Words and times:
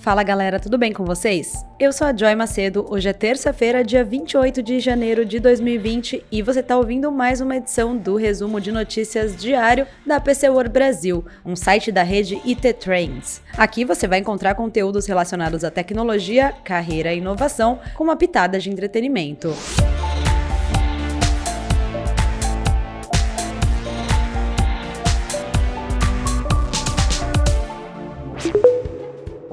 Fala 0.00 0.22
galera, 0.22 0.58
tudo 0.58 0.78
bem 0.78 0.94
com 0.94 1.04
vocês? 1.04 1.62
Eu 1.78 1.92
sou 1.92 2.06
a 2.06 2.16
Joy 2.16 2.34
Macedo, 2.34 2.86
hoje 2.88 3.10
é 3.10 3.12
terça-feira, 3.12 3.84
dia 3.84 4.02
28 4.02 4.62
de 4.62 4.80
janeiro 4.80 5.26
de 5.26 5.38
2020 5.38 6.24
e 6.32 6.40
você 6.40 6.60
está 6.60 6.78
ouvindo 6.78 7.12
mais 7.12 7.42
uma 7.42 7.56
edição 7.56 7.94
do 7.94 8.16
resumo 8.16 8.62
de 8.62 8.72
notícias 8.72 9.36
diário 9.36 9.86
da 10.06 10.18
PC 10.18 10.48
World 10.48 10.70
Brasil, 10.70 11.22
um 11.44 11.54
site 11.54 11.92
da 11.92 12.02
rede 12.02 12.40
IT 12.46 12.72
Trends. 12.74 13.42
Aqui 13.58 13.84
você 13.84 14.08
vai 14.08 14.20
encontrar 14.20 14.54
conteúdos 14.54 15.04
relacionados 15.04 15.64
à 15.64 15.70
tecnologia, 15.70 16.54
carreira 16.64 17.12
e 17.12 17.18
inovação, 17.18 17.78
com 17.94 18.04
uma 18.04 18.16
pitada 18.16 18.58
de 18.58 18.70
entretenimento. 18.70 19.54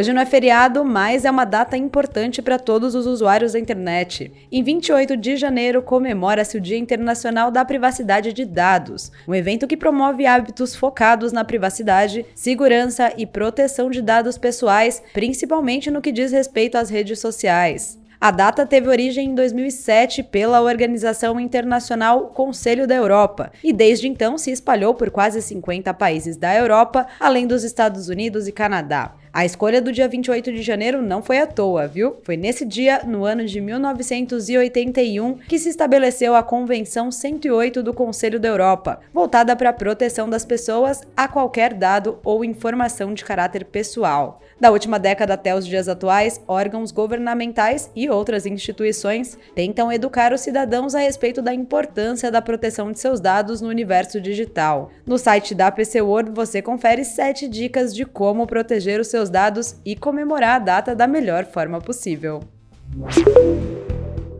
Hoje 0.00 0.14
não 0.14 0.22
é 0.22 0.24
feriado, 0.24 0.82
mas 0.82 1.26
é 1.26 1.30
uma 1.30 1.44
data 1.44 1.76
importante 1.76 2.40
para 2.40 2.58
todos 2.58 2.94
os 2.94 3.04
usuários 3.04 3.52
da 3.52 3.58
internet. 3.58 4.32
Em 4.50 4.62
28 4.62 5.14
de 5.14 5.36
janeiro 5.36 5.82
comemora-se 5.82 6.56
o 6.56 6.60
Dia 6.60 6.78
Internacional 6.78 7.50
da 7.50 7.66
Privacidade 7.66 8.32
de 8.32 8.46
Dados, 8.46 9.12
um 9.28 9.34
evento 9.34 9.66
que 9.66 9.76
promove 9.76 10.24
hábitos 10.24 10.74
focados 10.74 11.32
na 11.32 11.44
privacidade, 11.44 12.24
segurança 12.34 13.12
e 13.18 13.26
proteção 13.26 13.90
de 13.90 14.00
dados 14.00 14.38
pessoais, 14.38 15.02
principalmente 15.12 15.90
no 15.90 16.00
que 16.00 16.12
diz 16.12 16.32
respeito 16.32 16.78
às 16.78 16.88
redes 16.88 17.18
sociais. 17.18 18.00
A 18.18 18.30
data 18.30 18.64
teve 18.64 18.88
origem 18.88 19.28
em 19.28 19.34
2007 19.34 20.22
pela 20.22 20.62
Organização 20.62 21.38
Internacional 21.38 22.28
Conselho 22.28 22.86
da 22.86 22.94
Europa 22.94 23.52
e 23.62 23.70
desde 23.70 24.08
então 24.08 24.38
se 24.38 24.50
espalhou 24.50 24.94
por 24.94 25.10
quase 25.10 25.42
50 25.42 25.92
países 25.92 26.38
da 26.38 26.56
Europa, 26.56 27.06
além 27.20 27.46
dos 27.46 27.64
Estados 27.64 28.08
Unidos 28.08 28.48
e 28.48 28.52
Canadá. 28.52 29.19
A 29.32 29.44
escolha 29.44 29.80
do 29.80 29.92
dia 29.92 30.08
28 30.08 30.52
de 30.52 30.60
janeiro 30.60 31.00
não 31.00 31.22
foi 31.22 31.38
à 31.38 31.46
toa, 31.46 31.86
viu? 31.86 32.16
Foi 32.24 32.36
nesse 32.36 32.64
dia, 32.64 33.02
no 33.06 33.24
ano 33.24 33.44
de 33.44 33.60
1981, 33.60 35.34
que 35.48 35.56
se 35.56 35.68
estabeleceu 35.68 36.34
a 36.34 36.42
Convenção 36.42 37.12
108 37.12 37.80
do 37.80 37.94
Conselho 37.94 38.40
da 38.40 38.48
Europa, 38.48 38.98
voltada 39.14 39.54
para 39.54 39.70
a 39.70 39.72
proteção 39.72 40.28
das 40.28 40.44
pessoas 40.44 41.02
a 41.16 41.28
qualquer 41.28 41.74
dado 41.74 42.18
ou 42.24 42.44
informação 42.44 43.14
de 43.14 43.24
caráter 43.24 43.64
pessoal. 43.64 44.40
Da 44.60 44.70
última 44.70 44.98
década 44.98 45.34
até 45.34 45.54
os 45.54 45.66
dias 45.66 45.88
atuais, 45.88 46.38
órgãos 46.46 46.90
governamentais 46.92 47.90
e 47.96 48.10
outras 48.10 48.44
instituições 48.44 49.38
tentam 49.54 49.90
educar 49.90 50.34
os 50.34 50.42
cidadãos 50.42 50.94
a 50.94 50.98
respeito 50.98 51.40
da 51.40 51.54
importância 51.54 52.30
da 52.30 52.42
proteção 52.42 52.92
de 52.92 52.98
seus 52.98 53.20
dados 53.20 53.62
no 53.62 53.68
universo 53.68 54.20
digital. 54.20 54.90
No 55.06 55.16
site 55.16 55.54
da 55.54 55.70
PC 55.70 56.02
World 56.02 56.32
você 56.32 56.60
confere 56.60 57.06
7 57.06 57.48
dicas 57.48 57.94
de 57.94 58.04
como 58.04 58.46
proteger 58.46 59.00
os 59.00 59.06
seus 59.06 59.19
seus 59.20 59.28
dados 59.28 59.76
e 59.84 59.94
comemorar 59.94 60.56
a 60.56 60.58
data 60.58 60.96
da 60.96 61.06
melhor 61.06 61.44
forma 61.44 61.78
possível. 61.78 62.40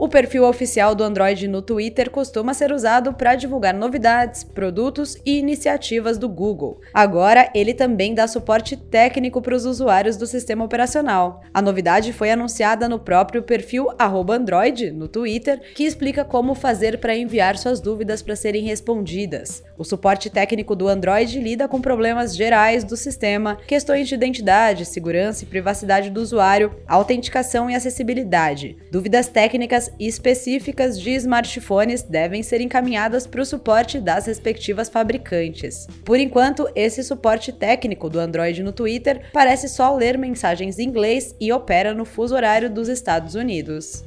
O 0.01 0.09
perfil 0.09 0.45
oficial 0.45 0.95
do 0.95 1.05
Android 1.05 1.47
no 1.47 1.61
Twitter 1.61 2.09
costuma 2.09 2.55
ser 2.55 2.73
usado 2.73 3.13
para 3.13 3.35
divulgar 3.35 3.75
novidades, 3.75 4.43
produtos 4.43 5.15
e 5.27 5.39
iniciativas 5.39 6.17
do 6.17 6.27
Google. 6.27 6.81
Agora, 6.95 7.51
ele 7.55 7.75
também 7.75 8.15
dá 8.15 8.27
suporte 8.27 8.79
técnico 8.79 9.43
para 9.43 9.55
os 9.55 9.67
usuários 9.67 10.17
do 10.17 10.27
sistema 10.27 10.65
operacional. 10.65 11.43
A 11.53 11.61
novidade 11.61 12.15
foi 12.15 12.31
anunciada 12.31 12.89
no 12.89 12.99
próprio 12.99 13.43
perfil 13.43 13.89
Android 13.99 14.91
no 14.91 15.07
Twitter, 15.07 15.61
que 15.75 15.85
explica 15.85 16.25
como 16.25 16.55
fazer 16.55 16.99
para 16.99 17.15
enviar 17.15 17.59
suas 17.59 17.79
dúvidas 17.79 18.23
para 18.23 18.35
serem 18.35 18.65
respondidas. 18.65 19.63
O 19.77 19.85
suporte 19.85 20.31
técnico 20.31 20.75
do 20.75 20.89
Android 20.89 21.39
lida 21.39 21.69
com 21.69 21.79
problemas 21.79 22.35
gerais 22.35 22.85
do 22.85 22.97
sistema, 22.97 23.59
questões 23.67 24.09
de 24.09 24.15
identidade, 24.15 24.87
segurança 24.87 25.45
e 25.45 25.47
privacidade 25.47 26.09
do 26.09 26.23
usuário, 26.23 26.75
autenticação 26.89 27.69
e 27.69 27.75
acessibilidade. 27.75 28.79
Dúvidas 28.91 29.27
técnicas 29.27 29.90
específicas 29.99 31.01
de 31.01 31.11
smartphones 31.11 32.03
devem 32.03 32.43
ser 32.43 32.61
encaminhadas 32.61 33.27
para 33.27 33.43
o 33.43 33.47
suporte 33.47 33.99
das 33.99 34.27
respectivas 34.27 34.89
fabricantes. 34.89 35.87
Por 36.05 36.19
enquanto, 36.19 36.69
esse 36.75 37.03
suporte 37.03 37.53
técnico 37.53 38.09
do 38.09 38.21
Android 38.21 38.63
no 38.63 38.73
Twitter 38.73 39.23
parece 39.33 39.69
só 39.69 39.95
ler 39.95 40.19
mensagens 40.19 40.79
em 40.79 40.85
inglês 40.85 41.35
e 41.41 41.53
opera 41.53 41.95
no 41.95 42.05
fuso 42.05 42.35
horário 42.35 42.71
dos 42.71 42.89
Estados 42.89 43.35
Unidos. 43.35 44.05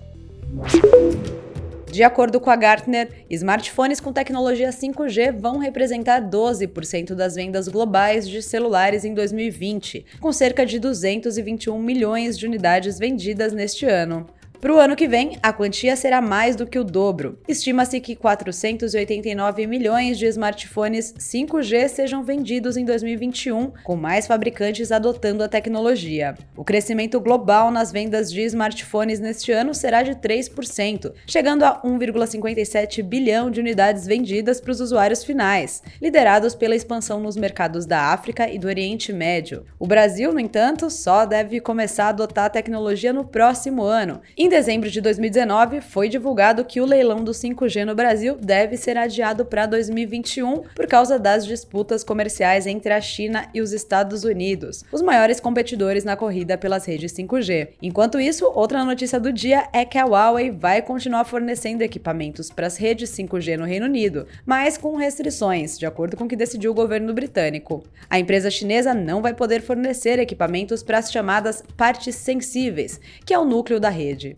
De 1.94 2.02
acordo 2.02 2.40
com 2.40 2.50
a 2.50 2.56
Gartner, 2.56 3.08
smartphones 3.30 4.00
com 4.00 4.12
tecnologia 4.12 4.72
5G 4.72 5.40
vão 5.40 5.60
representar 5.60 6.28
12% 6.28 7.14
das 7.14 7.36
vendas 7.36 7.68
globais 7.68 8.28
de 8.28 8.42
celulares 8.42 9.06
em 9.06 9.14
2020, 9.14 10.04
com 10.20 10.34
cerca 10.34 10.66
de 10.66 10.80
221 10.80 11.78
milhões 11.78 12.36
de 12.36 12.48
unidades 12.48 12.98
vendidas 12.98 13.54
neste 13.54 13.86
ano. 13.86 14.26
Para 14.64 14.74
o 14.74 14.80
ano 14.80 14.96
que 14.96 15.10
vem, 15.10 15.38
a 15.44 15.52
quantia 15.52 15.94
será 15.94 16.22
mais 16.22 16.56
do 16.56 16.66
que 16.66 16.80
o 16.80 16.86
dobro. 16.86 17.38
Estima-se 17.50 18.00
que 18.00 18.16
489 18.16 19.68
milhões 19.68 20.18
de 20.18 20.26
smartphones 20.26 21.14
5G 21.20 21.90
sejam 21.90 22.24
vendidos 22.24 22.78
em 22.78 22.86
2021, 22.86 23.74
com 23.84 23.98
mais 23.98 24.26
fabricantes 24.26 24.90
adotando 24.90 25.44
a 25.44 25.50
tecnologia. 25.50 26.34
O 26.56 26.64
crescimento 26.64 27.20
global 27.20 27.72
nas 27.72 27.92
vendas 27.92 28.32
de 28.32 28.40
smartphones 28.44 29.20
neste 29.20 29.52
ano 29.52 29.74
será 29.74 30.02
de 30.02 30.14
3%, 30.16 31.12
chegando 31.28 31.64
a 31.64 31.82
1,57 31.82 33.04
bilhão 33.04 33.52
de 33.52 33.60
unidades 33.60 34.08
vendidas 34.08 34.62
para 34.62 34.72
os 34.72 34.80
usuários 34.80 35.26
finais, 35.26 35.84
liderados 36.02 36.56
pela 36.56 36.74
expansão 36.74 37.20
nos 37.20 37.36
mercados 37.36 37.86
da 37.86 38.14
África 38.14 38.50
e 38.50 38.58
do 38.58 38.68
Oriente 38.68 39.12
Médio. 39.12 39.66
O 39.78 39.86
Brasil, 39.86 40.32
no 40.32 40.40
entanto, 40.40 40.90
só 40.90 41.26
deve 41.26 41.60
começar 41.60 42.06
a 42.06 42.10
adotar 42.10 42.46
a 42.46 42.50
tecnologia 42.50 43.12
no 43.12 43.26
próximo 43.26 43.84
ano 43.84 44.22
dezembro 44.54 44.88
de 44.88 45.02
2019, 45.02 45.82
foi 45.82 46.08
divulgado 46.08 46.64
que 46.64 46.80
o 46.80 46.86
leilão 46.86 47.24
do 47.24 47.32
5G 47.32 47.86
no 47.86 47.96
Brasil 47.96 48.38
deve 48.40 48.78
ser 48.78 48.96
adiado 49.00 49.44
para 49.44 49.66
2021 49.66 50.62
por 50.76 50.86
causa 50.86 51.18
das 51.18 51.44
disputas 51.44 52.04
comerciais 52.04 52.68
entre 52.68 52.94
a 52.94 53.02
China 53.02 53.50
e 53.52 53.62
os 53.62 53.72
Estados 53.72 54.24
Unidos, 54.24 54.84
os 54.92 55.02
maiores 55.02 55.40
competidores 55.40 56.04
na 56.04 56.16
corrida 56.16 56.56
pelas 56.56 56.86
redes 56.86 57.12
5G. 57.14 57.70
Enquanto 57.82 58.20
isso, 58.20 58.46
outra 58.54 58.86
notícia 58.86 59.20
do 59.20 59.34
dia 59.34 59.68
é 59.74 59.84
que 59.84 59.98
a 59.98 60.06
Huawei 60.06 60.52
vai 60.52 60.84
continuar 60.84 61.26
fornecendo 61.26 61.82
equipamentos 61.82 62.52
para 62.52 62.68
as 62.68 62.78
redes 62.78 63.10
5G 63.10 63.58
no 63.58 63.66
Reino 63.66 63.88
Unido, 63.88 64.28
mas 64.46 64.78
com 64.78 64.96
restrições, 64.96 65.80
de 65.80 65.88
acordo 65.88 66.16
com 66.16 66.26
o 66.26 66.28
que 66.28 66.36
decidiu 66.36 66.70
o 66.70 66.76
governo 66.76 67.12
britânico. 67.12 67.84
A 68.08 68.20
empresa 68.20 68.52
chinesa 68.52 68.94
não 68.94 69.20
vai 69.20 69.34
poder 69.34 69.64
fornecer 69.64 70.20
equipamentos 70.20 70.84
para 70.84 71.00
as 71.00 71.12
chamadas 71.12 71.64
partes 71.76 72.14
sensíveis, 72.14 73.02
que 73.26 73.34
é 73.34 73.40
o 73.40 73.46
núcleo 73.46 73.80
da 73.80 73.90
rede. 73.90 74.38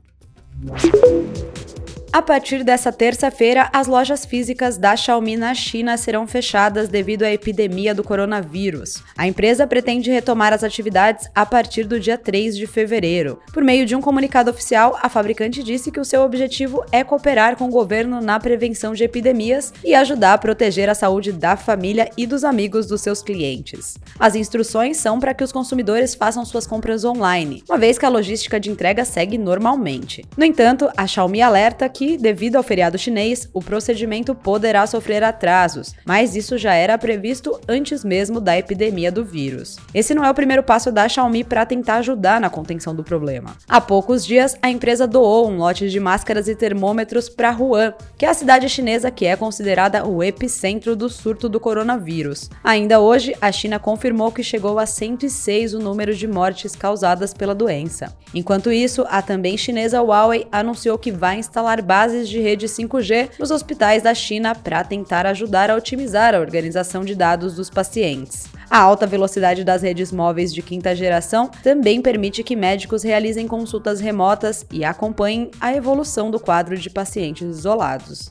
you 0.64 1.85
A 2.16 2.22
partir 2.22 2.64
dessa 2.64 2.94
terça-feira, 2.94 3.70
as 3.74 3.88
lojas 3.88 4.26
físicas 4.26 4.78
da 4.78 4.96
Xiaomi 4.96 5.36
na 5.36 5.54
China 5.54 5.98
serão 5.98 6.26
fechadas 6.26 6.88
devido 6.88 7.24
à 7.24 7.30
epidemia 7.30 7.94
do 7.94 8.06
coronavírus. 8.06 9.04
A 9.18 9.28
empresa 9.28 9.68
pretende 9.68 10.10
retomar 10.10 10.54
as 10.54 10.64
atividades 10.64 11.30
a 11.36 11.46
partir 11.46 11.84
do 11.84 12.00
dia 12.00 12.18
3 12.18 12.56
de 12.56 12.68
fevereiro. 12.68 13.42
Por 13.52 13.66
meio 13.66 13.86
de 13.86 13.98
um 13.98 14.02
comunicado 14.02 14.50
oficial, 14.50 14.98
a 15.02 15.10
fabricante 15.10 15.62
disse 15.62 15.92
que 15.92 16.00
o 16.00 16.06
seu 16.06 16.22
objetivo 16.22 16.86
é 16.90 17.04
cooperar 17.04 17.58
com 17.58 17.66
o 17.66 17.70
governo 17.70 18.22
na 18.22 18.40
prevenção 18.40 18.94
de 18.94 19.04
epidemias 19.04 19.74
e 19.84 19.94
ajudar 19.94 20.36
a 20.36 20.38
proteger 20.38 20.90
a 20.90 20.96
saúde 20.96 21.34
da 21.34 21.58
família 21.58 22.10
e 22.16 22.26
dos 22.26 22.46
amigos 22.46 22.88
dos 22.88 23.02
seus 23.02 23.22
clientes. 23.22 23.98
As 24.18 24.36
instruções 24.36 24.96
são 24.96 25.20
para 25.20 25.34
que 25.34 25.44
os 25.44 25.52
consumidores 25.52 26.16
façam 26.16 26.46
suas 26.46 26.66
compras 26.66 27.04
online, 27.04 27.62
uma 27.68 27.78
vez 27.78 27.98
que 27.98 28.06
a 28.06 28.10
logística 28.10 28.58
de 28.58 28.72
entrega 28.72 29.04
segue 29.04 29.38
normalmente. 29.38 30.24
No 30.38 30.46
entanto, 30.46 30.90
a 30.96 31.06
Xiaomi 31.06 31.42
alerta 31.42 31.90
que 31.90 32.05
que, 32.06 32.18
devido 32.18 32.56
ao 32.56 32.62
feriado 32.62 33.00
chinês, 33.00 33.50
o 33.52 33.60
procedimento 33.60 34.36
poderá 34.36 34.86
sofrer 34.86 35.24
atrasos, 35.24 35.96
mas 36.06 36.36
isso 36.36 36.56
já 36.56 36.76
era 36.76 37.00
previsto 37.00 37.60
antes 37.68 38.06
mesmo 38.06 38.40
da 38.40 38.56
epidemia 38.56 39.12
do 39.12 39.26
vírus. 39.26 39.78
Esse 39.92 40.14
não 40.14 40.24
é 40.24 40.30
o 40.30 40.34
primeiro 40.36 40.62
passo 40.62 40.92
da 40.92 41.10
Xiaomi 41.10 41.44
para 41.44 41.66
tentar 41.66 41.96
ajudar 41.96 42.40
na 42.40 42.48
contenção 42.48 42.94
do 42.94 43.04
problema. 43.04 43.58
Há 43.68 43.82
poucos 43.82 44.24
dias, 44.24 44.56
a 44.62 44.70
empresa 44.70 45.08
doou 45.08 45.50
um 45.50 45.58
lote 45.58 45.90
de 45.90 46.00
máscaras 46.00 46.48
e 46.48 46.56
termômetros 46.56 47.28
para 47.28 47.58
Wuhan, 47.58 47.96
que 48.16 48.26
é 48.26 48.30
a 48.30 48.36
cidade 48.36 48.70
chinesa 48.70 49.10
que 49.10 49.26
é 49.26 49.36
considerada 49.36 50.06
o 50.06 50.22
epicentro 50.22 50.96
do 50.96 51.10
surto 51.10 51.50
do 51.50 51.60
coronavírus. 51.60 52.52
Ainda 52.64 53.00
hoje, 53.00 53.36
a 53.42 53.52
China 53.52 53.80
confirmou 53.80 54.32
que 54.32 54.44
chegou 54.44 54.78
a 54.78 54.86
106 54.86 55.74
o 55.74 55.80
número 55.80 56.14
de 56.14 56.28
mortes 56.28 56.76
causadas 56.76 57.34
pela 57.34 57.56
doença. 57.56 58.16
Enquanto 58.32 58.72
isso, 58.72 59.04
a 59.10 59.24
também 59.24 59.58
chinesa 59.58 60.04
Huawei 60.04 60.48
anunciou 60.52 61.00
que 61.00 61.12
vai 61.12 61.40
instalar 61.40 61.82
bases 61.86 62.28
de 62.28 62.40
rede 62.40 62.68
5G 62.68 63.30
nos 63.40 63.52
hospitais 63.52 64.04
da 64.04 64.14
China 64.14 64.56
para 64.56 64.84
tentar 64.84 65.26
ajudar 65.26 65.70
a 65.70 65.76
otimizar 65.76 66.36
a 66.36 66.40
organização 66.40 67.06
de 67.06 67.16
dados 67.16 67.56
dos 67.56 67.70
pacientes. 67.70 68.48
A 68.70 68.80
alta 68.80 69.06
velocidade 69.06 69.64
das 69.64 69.84
redes 69.84 70.12
móveis 70.12 70.54
de 70.54 70.62
quinta 70.62 70.96
geração 70.96 71.50
também 71.64 72.02
permite 72.02 72.44
que 72.44 72.56
médicos 72.56 73.04
realizem 73.04 73.48
consultas 73.48 74.00
remotas 74.00 74.66
e 74.72 74.84
acompanhem 74.84 75.52
a 75.62 75.74
evolução 75.74 76.32
do 76.32 76.40
quadro 76.40 76.76
de 76.78 76.90
pacientes 76.90 77.48
isolados. 77.48 78.28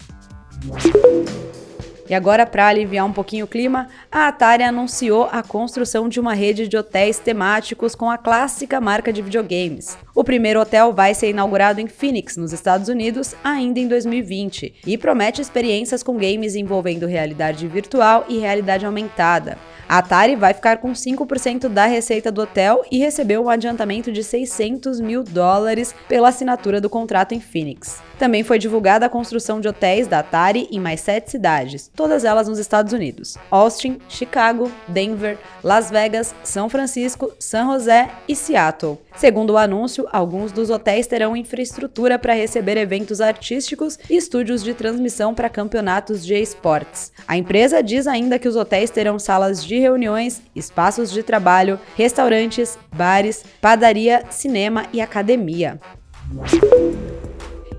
E 2.09 2.15
agora, 2.15 2.45
para 2.45 2.69
aliviar 2.69 3.07
um 3.07 3.13
pouquinho 3.13 3.47
o 3.47 3.49
clima, 3.49 3.89
a 4.13 4.29
Atari 4.29 4.63
anunciou 4.63 5.29
a 5.33 5.43
construção 5.43 6.09
de 6.09 6.21
uma 6.21 6.35
rede 6.35 6.69
de 6.69 6.77
hotéis 6.77 7.19
temáticos 7.19 7.95
com 7.95 8.11
a 8.11 8.19
clássica 8.19 8.81
marca 8.81 9.13
de 9.13 9.23
videogames. 9.23 9.97
O 10.15 10.23
primeiro 10.23 10.61
hotel 10.61 10.93
vai 10.93 11.15
ser 11.15 11.31
inaugurado 11.31 11.81
em 11.81 11.87
Phoenix, 11.87 12.37
nos 12.37 12.53
Estados 12.53 12.89
Unidos, 12.89 13.35
ainda 13.43 13.81
em 13.81 13.89
2020, 13.89 14.75
e 14.87 14.99
promete 14.99 15.41
experiências 15.41 16.03
com 16.03 16.19
games 16.19 16.55
envolvendo 16.55 17.07
realidade 17.07 17.67
virtual 17.67 18.27
e 18.29 18.39
realidade 18.39 18.85
aumentada. 18.85 19.57
A 19.95 19.99
Atari 19.99 20.35
vai 20.35 20.53
ficar 20.53 20.79
com 20.79 20.91
5% 20.91 21.69
da 21.69 21.87
receita 21.87 22.33
do 22.33 22.43
hotel 22.43 22.85
e 22.91 22.99
recebeu 22.99 23.45
um 23.45 23.49
adiantamento 23.49 24.11
de 24.11 24.25
600 24.25 24.99
mil 24.99 25.23
dólares 25.23 25.95
pela 26.09 26.31
assinatura 26.31 26.81
do 26.81 26.91
contrato 26.91 27.33
em 27.33 27.39
Phoenix. 27.39 28.03
Também 28.19 28.43
foi 28.43 28.59
divulgada 28.59 29.07
a 29.07 29.09
construção 29.09 29.61
de 29.61 29.69
hotéis 29.69 30.09
da 30.09 30.19
Atari 30.19 30.69
em 30.73 30.81
mais 30.81 31.01
sete 31.01 31.31
cidades, 31.31 31.91
todas 31.95 32.25
elas 32.25 32.49
nos 32.49 32.59
Estados 32.59 32.93
Unidos: 32.93 33.37
Austin, 33.51 33.99
Chicago, 34.09 34.69
Denver, 34.89 35.39
Las 35.63 35.91
Vegas, 35.91 36.35
São 36.43 36.69
Francisco, 36.69 37.33
San 37.39 37.67
José 37.67 38.11
e 38.27 38.35
Seattle. 38.35 38.99
Segundo 39.17 39.51
o 39.51 39.59
anúncio, 39.59 40.09
alguns 40.11 40.51
dos 40.51 40.71
hotéis 40.71 41.07
terão 41.07 41.37
infraestrutura 41.37 42.19
para 42.19 42.35
receber 42.35 42.77
eventos 42.77 43.21
artísticos 43.21 43.97
e 44.11 44.17
estúdios 44.17 44.63
de 44.63 44.75
transmissão 44.75 45.33
para 45.33 45.49
campeonatos 45.49 46.25
de 46.27 46.35
esportes. 46.35 47.13
A 47.29 47.37
empresa 47.37 47.81
diz 47.81 48.09
ainda 48.09 48.41
que 48.41 48.49
os 48.49 48.57
hotéis 48.57 48.91
terão 48.91 49.19
salas 49.19 49.65
de 49.65 49.84
reuniões, 49.85 50.43
espaços 50.57 51.11
de 51.11 51.23
trabalho, 51.23 51.79
restaurantes, 51.95 52.79
bares, 52.95 53.45
padaria, 53.61 54.25
cinema 54.31 54.87
e 54.95 55.03
academia. 55.03 55.79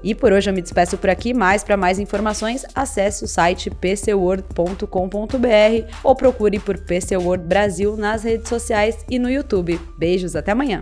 E 0.04 0.13
por 0.13 0.31
hoje 0.31 0.52
eu 0.52 0.54
me 0.54 0.62
despeço 0.62 1.00
por 1.00 1.10
aqui, 1.10 1.34
mas 1.34 1.63
para 1.63 1.75
mais 1.75 1.98
informações, 1.98 2.63
acesse 2.75 3.24
o 3.24 3.28
site 3.28 3.72
pcword.com.br 3.72 4.86
ou 6.04 6.16
procure 6.16 6.60
por 6.60 6.78
PC 6.78 7.16
Brasil 7.44 7.98
nas 7.98 8.24
redes 8.24 8.48
sociais 8.48 9.04
e 9.10 9.18
no 9.18 9.31
YouTube. 9.31 9.81
Beijos, 9.98 10.36
até 10.36 10.52
amanhã! 10.52 10.80